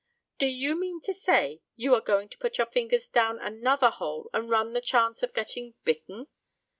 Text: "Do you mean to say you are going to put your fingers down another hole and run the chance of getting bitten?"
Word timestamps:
"Do 0.39 0.47
you 0.47 0.75
mean 0.75 0.99
to 1.01 1.13
say 1.13 1.61
you 1.75 1.93
are 1.93 2.01
going 2.01 2.27
to 2.29 2.37
put 2.39 2.57
your 2.57 2.65
fingers 2.65 3.07
down 3.07 3.37
another 3.37 3.91
hole 3.91 4.31
and 4.33 4.49
run 4.49 4.73
the 4.73 4.81
chance 4.81 5.21
of 5.21 5.31
getting 5.31 5.75
bitten?" 5.83 6.25